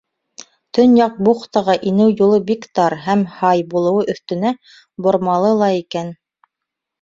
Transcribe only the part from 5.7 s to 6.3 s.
икән.